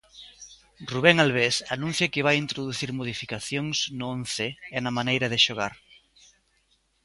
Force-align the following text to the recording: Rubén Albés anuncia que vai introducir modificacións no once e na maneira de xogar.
Rubén 0.91 1.17
Albés 1.23 1.55
anuncia 1.75 2.11
que 2.13 2.25
vai 2.27 2.35
introducir 2.39 2.89
modificacións 2.99 3.77
no 3.97 4.05
once 4.17 4.45
e 4.75 4.77
na 4.81 4.95
maneira 4.97 5.27
de 5.33 5.39
xogar. 5.45 5.73